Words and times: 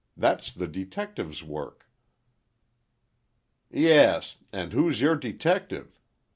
That's 0.17 0.51
the 0.51 0.65
detective's 0.67 1.43
work." 1.43 1.87
"Yes—and 3.69 4.73
who's 4.73 4.99
your 4.99 5.15
detective? 5.15 5.99